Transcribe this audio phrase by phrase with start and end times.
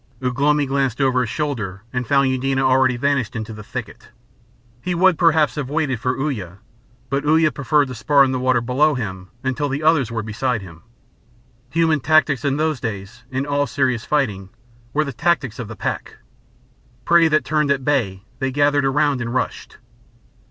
[0.19, 4.09] Ugh lomi glanced over his shoulder and found Eudena already vanished into the thicket.
[4.81, 6.57] He would perhaps have waited for Uya,
[7.11, 10.63] but Uya preferred to spar in the water below him until the others were beside
[10.63, 10.81] him.
[11.69, 14.49] Human tactics in those days, in all serious fighting,
[14.91, 16.17] were the tactics of the pack.
[17.05, 19.77] Prey that turned at bay they gathered around and rushed.